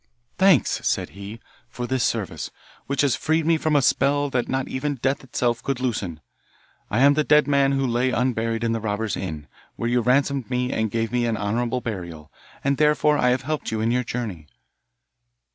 'Thanks,' 0.39 0.79
said 0.83 1.09
he, 1.09 1.39
'for 1.69 1.85
this 1.85 2.03
service, 2.03 2.49
which 2.87 3.01
has 3.01 3.15
freed 3.15 3.45
me 3.45 3.55
from 3.55 3.75
a 3.75 3.83
spell 3.83 4.31
that 4.31 4.49
not 4.49 4.67
even 4.67 4.95
death 4.95 5.23
itself 5.23 5.61
could 5.61 5.79
loosen. 5.79 6.21
I 6.89 7.01
am 7.01 7.13
the 7.13 7.23
dead 7.23 7.47
man 7.47 7.73
who 7.73 7.85
lay 7.85 8.09
unburied 8.09 8.63
in 8.63 8.71
the 8.71 8.79
robber's 8.79 9.15
inn, 9.15 9.45
where 9.75 9.91
you 9.91 10.01
ransomed 10.01 10.49
me 10.49 10.73
and 10.73 10.89
gave 10.89 11.11
me 11.11 11.27
honourable 11.27 11.81
burial, 11.81 12.31
and 12.63 12.77
therefore 12.77 13.19
I 13.19 13.29
have 13.29 13.43
helped 13.43 13.69
you 13.69 13.79
in 13.79 13.91
your 13.91 14.03
journey. 14.03 14.47